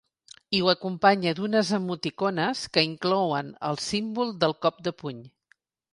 I 0.59 0.61
ho 0.61 0.69
acompanya 0.71 1.33
d’unes 1.39 1.69
emoticones 1.79 2.63
que 2.77 2.85
inclouen 2.89 3.55
el 3.69 3.81
símbol 3.89 4.37
del 4.45 4.57
cop 4.67 4.85
de 4.89 4.99
puny. 5.03 5.21